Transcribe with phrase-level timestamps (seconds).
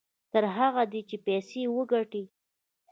[0.31, 2.23] نر هغه دى چې پيسې وگټي.